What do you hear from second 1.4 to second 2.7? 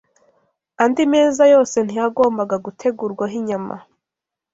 yose ntiyagombaga